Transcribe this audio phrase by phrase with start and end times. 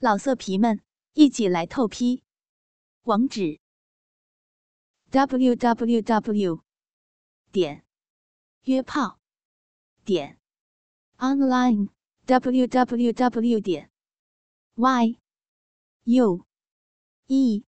[0.00, 0.80] 老色皮们，
[1.14, 2.22] 一起来透批！
[3.02, 3.58] 网址
[5.10, 6.62] ：w w w
[7.50, 7.84] 点
[8.62, 9.18] 约炮
[10.04, 10.38] 点
[11.16, 11.88] online
[12.26, 13.90] w w w 点
[14.76, 15.18] y
[16.04, 16.46] u
[17.26, 17.64] e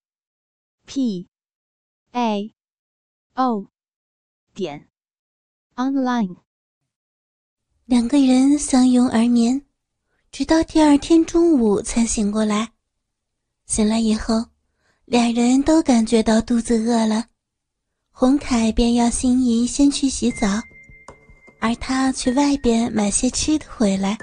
[0.87, 1.29] p
[2.13, 2.55] a
[3.35, 3.67] o
[4.55, 4.89] 点
[5.75, 6.37] online。
[7.87, 9.70] 两个人相拥而眠。
[10.33, 12.69] 直到第二天中午才醒过来。
[13.67, 14.45] 醒来以后，
[15.05, 17.25] 两人都感觉到肚子饿了。
[18.13, 20.47] 洪凯便要心仪先去洗澡，
[21.61, 24.17] 而他去外边买些吃的回来。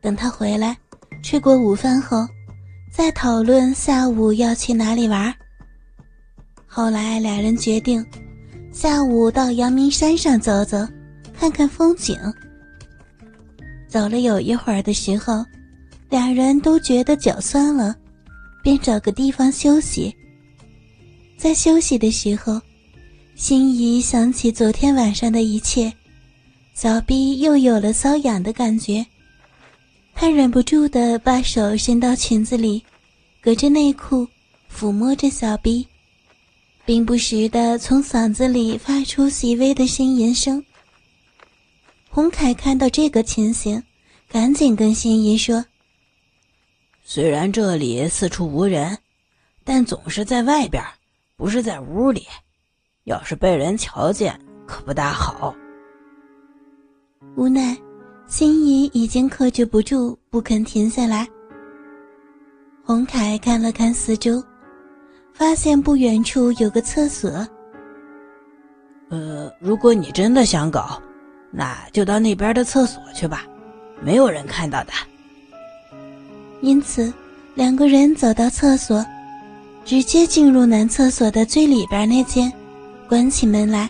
[0.00, 0.76] 等他回来，
[1.22, 2.26] 吃过午饭后，
[2.90, 5.34] 再讨论下午要去哪里玩。
[6.66, 8.04] 后来两人决定，
[8.72, 10.78] 下午到阳明山上走走，
[11.34, 12.16] 看看风景。
[13.88, 15.44] 走了有一会儿的时候，
[16.10, 17.96] 两人都觉得脚酸了，
[18.62, 20.14] 便找个地方休息。
[21.38, 22.60] 在休息的时候，
[23.34, 25.92] 心仪想起昨天晚上的一切，
[26.74, 29.04] 小臂又有了瘙痒的感觉。
[30.14, 32.84] 她忍不住的把手伸到裙子里，
[33.40, 34.26] 隔着内裤
[34.70, 35.86] 抚摸着小臂，
[36.84, 40.62] 并不时的从嗓子里发出细微的呻吟声。
[42.10, 43.80] 洪凯看到这个情形，
[44.28, 45.64] 赶紧跟心怡说
[47.02, 48.96] ：“虽然这里四处无人，
[49.64, 50.84] 但总是在外边，
[51.36, 52.26] 不是在屋里。
[53.04, 55.54] 要是被人瞧见，可不大好。”
[57.36, 57.74] 无奈，
[58.26, 61.26] 心怡已经克制不住，不肯停下来。
[62.84, 64.44] 洪凯看了看四周，
[65.32, 67.30] 发现不远处有个厕所。
[69.08, 71.00] 呃，如果你真的想搞。
[71.50, 73.46] 那就到那边的厕所去吧，
[74.02, 74.92] 没有人看到的。
[76.60, 77.12] 因此，
[77.54, 79.04] 两个人走到厕所，
[79.84, 82.52] 直接进入男厕所的最里边那间，
[83.08, 83.88] 关起门来。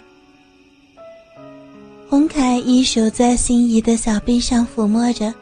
[2.09, 5.33] 洪凯一手在心仪的小臂上抚摸着，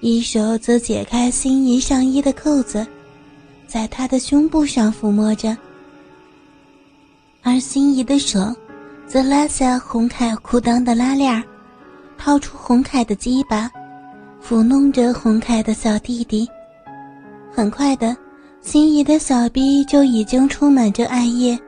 [0.00, 2.86] 一手则解开心仪上衣的扣子，
[3.66, 5.56] 在她的胸部上抚摸着，
[7.42, 8.54] 而心仪的手。
[9.08, 11.40] 则拉下洪凯裤裆的拉链
[12.18, 13.70] 掏出洪凯的鸡巴，
[14.42, 16.48] 抚弄着洪凯的小弟弟。
[17.52, 18.16] 很快的，
[18.60, 21.58] 心仪的小臂就已经充满着艾叶，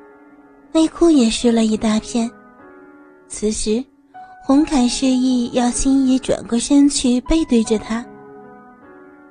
[0.72, 2.30] 内裤也湿了一大片。
[3.28, 3.84] 此时，
[4.44, 8.04] 洪凯示意要心仪转过身去，背对着他。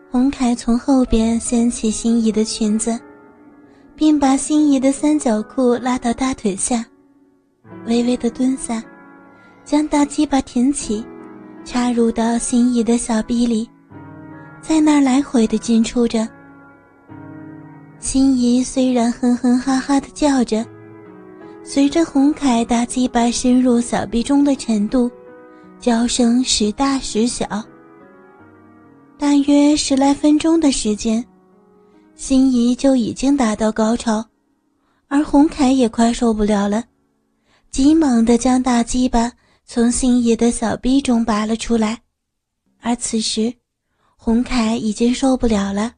[0.09, 2.97] 洪凯从后边掀起心仪的裙子，
[3.95, 6.85] 并把心仪的三角裤拉到大腿下。
[7.85, 8.81] 微微的蹲下，
[9.67, 11.05] 将大鸡巴挺起，
[11.66, 13.69] 插入到心仪的小臂里，
[14.61, 16.25] 在那儿来回的进出着。
[18.00, 20.66] 心仪虽然哼哼哈哈的叫着，
[21.66, 25.11] 随着洪凯大鸡巴深入小臂中的程度，
[25.81, 27.45] 叫声时大时小。
[29.19, 31.22] 大约十来分钟的时间，
[32.16, 34.23] 心仪就已经达到高潮，
[35.09, 36.81] 而洪凯也快受不了了。
[37.69, 39.29] 急忙的将大鸡巴
[39.69, 42.01] 从心仪的小臂中拔了出来，
[42.79, 43.53] 而此时，
[44.16, 45.94] 洪凯已经受不了了，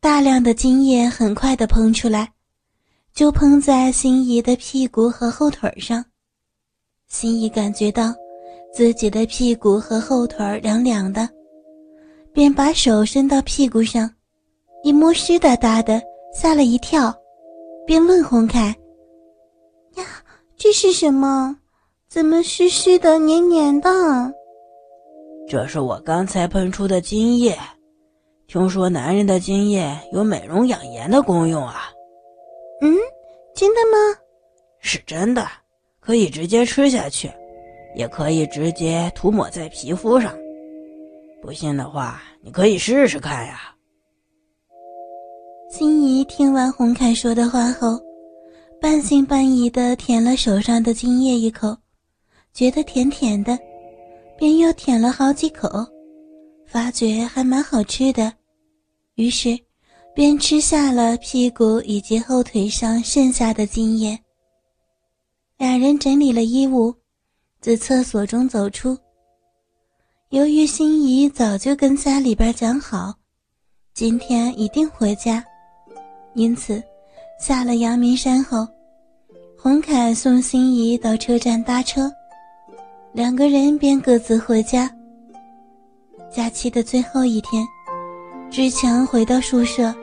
[0.00, 2.30] 大量的精液很快的喷出来，
[3.14, 6.04] 就喷在心仪的屁股和后腿上。
[7.08, 8.14] 心仪感觉到
[8.70, 11.26] 自己的屁股和后腿凉凉的，
[12.34, 14.12] 便把手伸到屁股上，
[14.82, 16.02] 一摸湿哒哒的，
[16.34, 17.14] 吓了一跳，
[17.86, 18.76] 便问洪凯
[19.96, 20.04] ：“呀？”
[20.54, 21.58] 这是什么？
[22.14, 23.90] 怎么湿湿的、黏黏的？
[25.48, 27.58] 这是我刚才喷出的精液。
[28.46, 31.90] 听说男人的精液有美容养颜的功用啊。
[32.82, 32.94] 嗯，
[33.52, 34.20] 真的吗？
[34.78, 35.44] 是真的，
[35.98, 37.28] 可以直接吃下去，
[37.96, 40.32] 也可以直接涂抹在皮肤上。
[41.42, 43.74] 不信的话，你可以试试看呀。
[45.68, 47.98] 心仪听完洪凯说的话后。
[48.80, 51.74] 半信半疑的舔了手上的精液一口，
[52.54, 53.58] 觉得甜甜的，
[54.38, 55.68] 便又舔了好几口，
[56.64, 58.32] 发觉还蛮好吃的，
[59.16, 59.58] 于是
[60.14, 64.16] 便吃下了屁股以及后腿上剩下的精液。
[65.58, 66.94] 两人整理了衣物，
[67.60, 68.96] 自厕所中走出。
[70.30, 73.12] 由于心仪早就跟家里边讲好，
[73.94, 75.44] 今天一定回家，
[76.34, 76.80] 因此
[77.40, 78.64] 下了阳明山后。
[79.58, 82.12] 洪凯送心仪到车站搭车，
[83.14, 84.90] 两个人便各自回家。
[86.34, 87.64] 假期的最后一天，
[88.50, 89.94] 志强回到宿舍，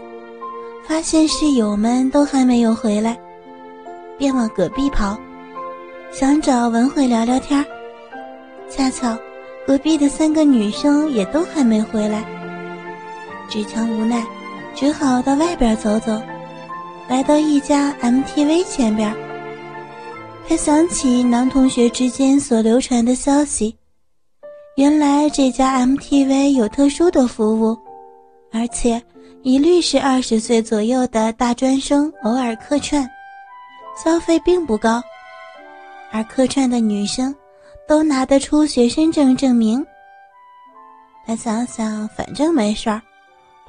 [0.87, 3.19] 发现室友们都还没有回来，
[4.17, 5.19] 便往隔壁跑，
[6.09, 7.65] 想找文慧聊聊天
[8.69, 9.17] 恰巧
[9.67, 12.23] 隔壁的三个女生也都还没回来，
[13.49, 14.25] 志强无奈，
[14.73, 16.17] 只好到外边走走，
[17.09, 19.13] 来到一家 MTV 前边。
[20.51, 23.73] 他想起男同学之间所流传的消息，
[24.75, 27.77] 原来这家 MTV 有特殊的服务，
[28.51, 29.01] 而且
[29.43, 33.09] 一律是二十岁左右的大专生偶尔客串，
[34.03, 35.01] 消费并不高，
[36.11, 37.33] 而客串的女生
[37.87, 39.81] 都拿得出学生证证明。
[41.25, 43.01] 他想想，反正没事儿，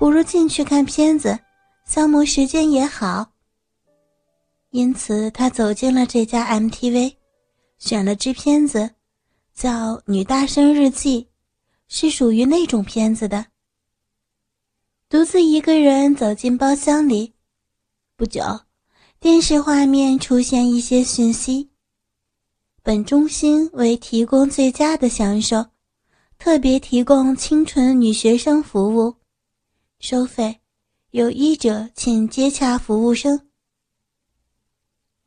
[0.00, 1.38] 不如进去看片子，
[1.86, 3.24] 消磨时间也好。
[4.72, 7.16] 因此，他走进了这家 MTV，
[7.76, 8.94] 选了支片子，
[9.52, 11.24] 叫《女大生日记》，
[11.88, 13.44] 是属于那种片子的。
[15.10, 17.34] 独自一个人走进包厢里，
[18.16, 18.42] 不久，
[19.20, 21.68] 电视画面出现一些讯息。
[22.82, 25.66] 本中心为提供最佳的享受，
[26.38, 29.16] 特别提供清纯女学生服务，
[30.00, 30.60] 收费，
[31.10, 33.38] 有意者请接洽服务生。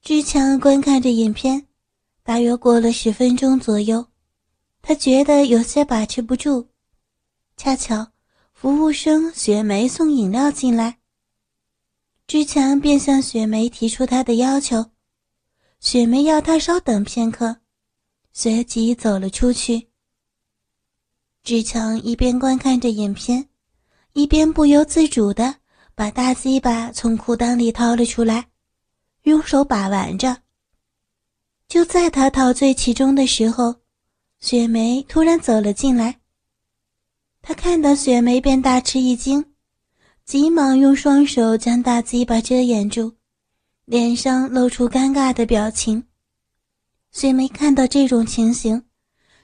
[0.05, 1.65] 志强观看着影片，
[2.21, 4.05] 大约过了十分钟左右，
[4.83, 6.69] 他觉得有些把持不住。
[7.57, 8.09] 恰巧
[8.53, 10.99] 服务生雪梅送饮料进来，
[12.27, 14.91] 志强便向雪梅提出他的要求。
[15.79, 17.57] 雪梅要他稍等片刻，
[18.31, 19.89] 随即走了出去。
[21.41, 23.49] 志强一边观看着影片，
[24.13, 25.55] 一边不由自主地
[25.95, 28.49] 把大鸡巴从裤裆里掏了出来。
[29.25, 30.37] 用手把玩着。
[31.67, 33.75] 就在他陶醉其中的时候，
[34.39, 36.19] 雪梅突然走了进来。
[37.41, 39.43] 他看到雪梅便大吃一惊，
[40.25, 43.13] 急忙用双手将大鸡巴遮掩住，
[43.85, 46.03] 脸上露出尴尬的表情。
[47.11, 48.83] 雪梅看到这种情形，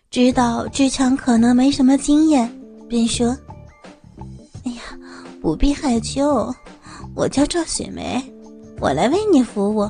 [0.10, 2.52] 知道志强可能没什么经验，
[2.88, 3.36] 便说
[4.64, 4.82] ：“哎呀，
[5.42, 6.54] 不必害羞，
[7.16, 8.22] 我叫赵雪梅。”
[8.82, 9.88] 我来为你服务，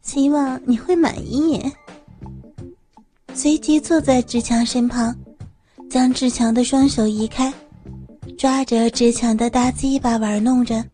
[0.00, 1.60] 希望你会满意。
[3.34, 5.12] 随即坐在志强身旁，
[5.90, 7.52] 将志强的双手移开，
[8.38, 10.84] 抓着志强的大鸡巴玩弄着。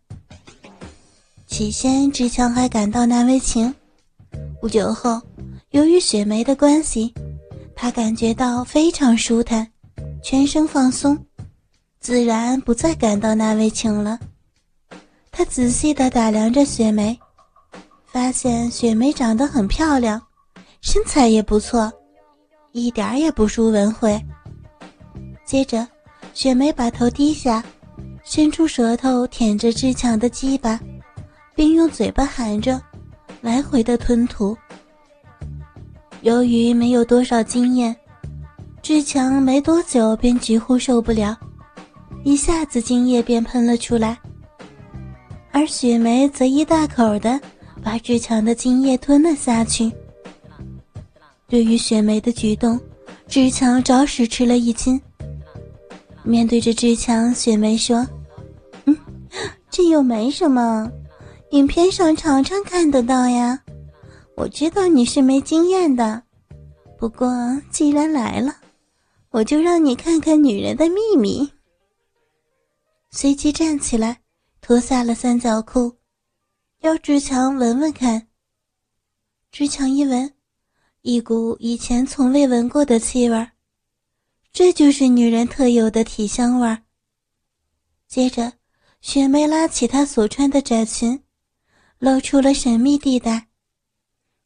[1.46, 3.72] 起先，志强还感到难为情，
[4.58, 5.20] 不久后，
[5.72, 7.12] 由于雪梅的关系，
[7.76, 9.70] 他感觉到非常舒坦，
[10.22, 11.18] 全身放松，
[12.00, 14.18] 自然不再感到难为情了。
[15.30, 17.20] 他仔细地打量着雪梅。
[18.14, 20.22] 发现雪梅长得很漂亮，
[20.80, 21.92] 身材也不错，
[22.70, 24.24] 一点也不输文慧。
[25.44, 25.84] 接着，
[26.32, 27.60] 雪梅把头低下，
[28.22, 30.78] 伸出舌头舔着志强的鸡巴，
[31.56, 32.80] 并用嘴巴含着，
[33.40, 34.56] 来回的吞吐。
[36.20, 37.96] 由于没有多少经验，
[38.80, 41.36] 志强没多久便几乎受不了，
[42.22, 44.16] 一下子精液便喷了出来，
[45.50, 47.40] 而雪梅则一大口的。
[47.84, 49.92] 把志强的精液吞了下去。
[51.46, 52.80] 对于雪梅的举动，
[53.28, 55.00] 志强着实吃了一惊。
[56.22, 58.04] 面对着志强，雪梅说
[58.86, 58.96] ：“嗯，
[59.70, 60.90] 这又没什么，
[61.50, 63.60] 影片上常常看得到呀。
[64.34, 66.22] 我知道你是没经验的，
[66.98, 67.30] 不过
[67.70, 68.56] 既然来了，
[69.30, 71.46] 我就让你看看女人的秘密。”
[73.12, 74.18] 随即站起来，
[74.62, 75.94] 脱下了三角裤。
[76.84, 78.28] 要志强闻闻看。
[79.50, 80.34] 志强一闻，
[81.00, 83.48] 一股以前从未闻过的气味
[84.52, 86.76] 这就是女人特有的体香味
[88.06, 88.52] 接着，
[89.00, 91.18] 雪梅拉起她所穿的窄裙，
[92.00, 93.48] 露出了神秘地带，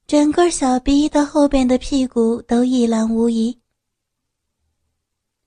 [0.07, 3.61] 整个小臂到后边的屁股都一览无遗。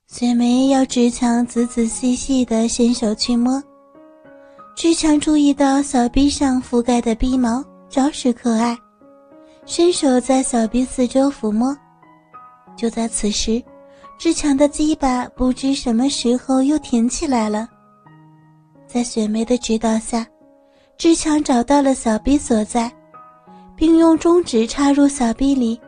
[0.08, 3.64] 雪梅要志强仔仔细细的伸手去摸。
[4.74, 8.76] 志强注意到小臂上覆盖的鼻毛着实可爱，
[9.66, 11.78] 伸手在小臂四周抚摸。
[12.76, 13.62] 就在此时，
[14.18, 17.68] 志强的鸡巴不知什么时候又挺起来了。
[18.88, 20.26] 在雪梅的指导下，
[20.98, 22.92] 志强找到了小臂所在，
[23.76, 25.80] 并用中指插入小臂里，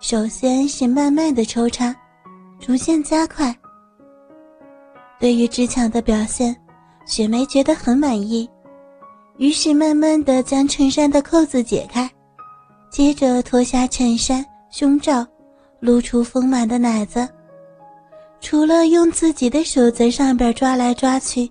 [0.00, 1.94] 首先是慢慢的抽插，
[2.60, 3.54] 逐渐加快。
[5.18, 6.54] 对于志强的表现。
[7.04, 8.48] 雪梅觉得很满意，
[9.36, 12.10] 于是慢慢的将衬衫的扣子解开，
[12.90, 15.26] 接着脱下衬衫胸罩，
[15.80, 17.28] 露出丰满的奶子。
[18.40, 21.50] 除了用自己的手在上边抓来抓去，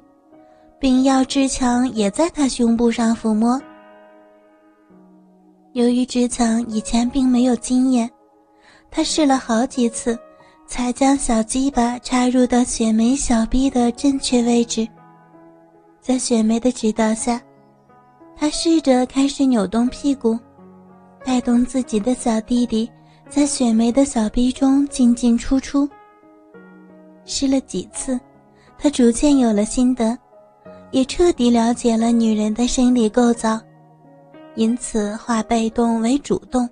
[0.79, 3.61] 并要志强也在他胸部上抚摸。
[5.73, 8.09] 由于志强以前并没有经验，
[8.89, 10.19] 他试了好几次，
[10.67, 14.87] 才将小鸡巴插入到雪梅小臂的正确位置。
[16.01, 17.39] 在雪梅的指导下，
[18.35, 20.37] 他试着开始扭动屁股，
[21.23, 22.89] 带动自己的小弟弟
[23.29, 25.87] 在雪梅的小臂中进进出出。
[27.23, 28.19] 试了几次，
[28.77, 30.17] 他逐渐有了心得。
[30.89, 33.57] 也彻底了解了女人的生理构造，
[34.55, 36.69] 因此化被动为主动，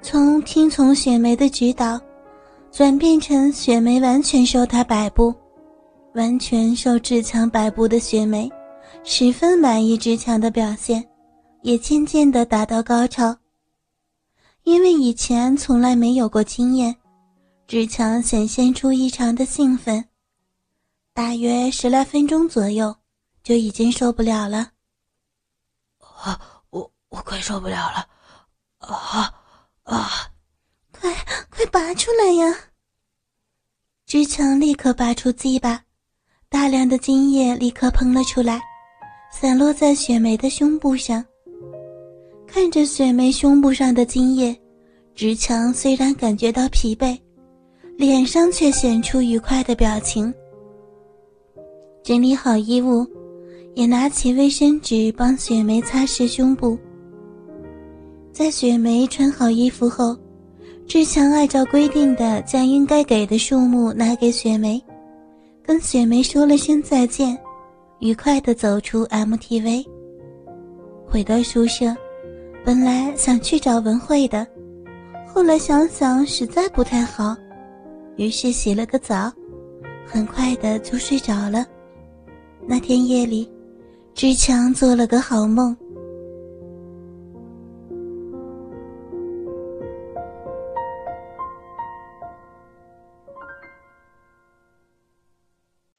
[0.00, 2.00] 从听从雪梅的指导，
[2.70, 5.34] 转变成雪梅完全受他摆布，
[6.16, 8.50] 完全受志强摆布的雪梅，
[9.04, 11.06] 十分满意志强的表现，
[11.62, 13.36] 也渐渐的达到高潮。
[14.64, 16.96] 因为以前从来没有过经验，
[17.68, 20.04] 志强显现出异常的兴奋，
[21.12, 22.96] 大约十来分钟左右。
[23.42, 24.72] 就已经受不了了，
[26.00, 26.40] 啊！
[26.70, 28.08] 我我快受不了了，
[28.78, 29.32] 啊
[29.84, 30.32] 啊！
[30.90, 31.14] 快
[31.48, 32.52] 快拔出来呀！
[34.04, 35.84] 志强立刻拔出鸡巴，
[36.48, 38.60] 大量的精液立刻喷了出来，
[39.32, 41.24] 散落在雪梅的胸部上。
[42.46, 44.56] 看着雪梅胸部上的精液，
[45.14, 47.18] 志强虽然感觉到疲惫，
[47.96, 50.32] 脸上却显出愉快的表情。
[52.02, 53.06] 整理好衣物。
[53.76, 56.78] 也拿起卫生纸帮雪梅擦拭胸部。
[58.32, 60.16] 在雪梅穿好衣服后，
[60.86, 64.82] 志强按照规定的将应该给的数目拿给雪梅，
[65.66, 67.36] 跟雪梅说了声再见，
[67.98, 69.84] 愉快地走出 MTV。
[71.04, 71.86] 回到宿舍，
[72.64, 74.46] 本来想去找文慧的，
[75.26, 77.36] 后来想想实在不太好，
[78.16, 79.32] 于是洗了个澡，
[80.06, 81.66] 很快的就睡着了。
[82.66, 83.50] 那天夜里。
[84.14, 85.76] 志强做了个好梦。